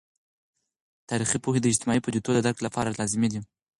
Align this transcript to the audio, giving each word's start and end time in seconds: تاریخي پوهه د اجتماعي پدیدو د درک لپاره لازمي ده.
تاریخي 1.09 1.37
پوهه 1.43 1.59
د 1.61 1.65
اجتماعي 1.71 2.01
پدیدو 2.05 2.31
د 2.35 2.39
درک 2.45 2.57
لپاره 2.65 2.95
لازمي 2.99 3.29
ده. 3.33 3.41